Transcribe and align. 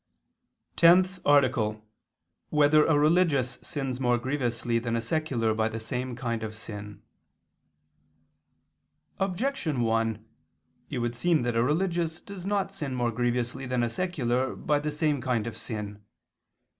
_______________________TENTH 0.77 1.19
ARTICLE 1.27 1.63
[II 1.69 1.75
II, 1.75 1.79
Q. 1.79 1.85
186, 2.49 2.49
Art. 2.49 2.49
10] 2.49 2.57
Whether 2.57 2.85
a 2.85 2.99
Religious 2.99 3.49
Sins 3.61 3.99
More 3.99 4.17
Grievously 4.17 4.79
Than 4.79 4.95
a 4.95 4.99
Secular 4.99 5.53
by 5.53 5.69
the 5.69 5.79
Same 5.79 6.15
Kind 6.15 6.41
of 6.41 6.55
Sin? 6.55 7.03
Objection 9.19 9.81
1: 9.81 10.25
It 10.89 10.97
would 10.97 11.15
seem 11.15 11.43
that 11.43 11.55
a 11.55 11.61
religious 11.61 12.19
does 12.19 12.47
not 12.47 12.71
sin 12.71 12.95
more 12.95 13.11
grievously 13.11 13.67
than 13.67 13.83
a 13.83 13.91
secular 13.91 14.55
by 14.55 14.79
the 14.79 14.91
same 14.91 15.21
kind 15.21 15.45
of 15.45 15.55
sin. 15.55 16.03